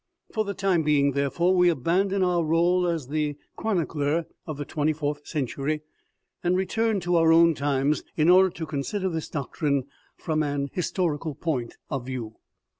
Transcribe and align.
For 0.33 0.43
the 0.45 0.55
time 0.55 0.81
being, 0.81 1.11
therefore, 1.11 1.53
we 1.55 1.69
abandon 1.69 2.23
our 2.23 2.43
role 2.43 2.87
as 2.87 3.09
the 3.09 3.37
chronicler 3.55 4.25
of 4.47 4.57
the 4.57 4.65
twenty 4.65 4.93
fourth 4.93 5.27
century, 5.27 5.83
and 6.43 6.57
return 6.57 6.99
to 7.01 7.17
our 7.17 7.31
own 7.31 7.53
times, 7.53 8.03
in 8.17 8.27
order 8.27 8.49
to 8.49 8.65
consider 8.65 9.09
this 9.09 9.29
doctrine 9.29 9.83
from 10.17 10.41
an 10.41 10.71
historical 10.73 11.35
point 11.35 11.77
of 11.91 12.07
view. 12.07 12.37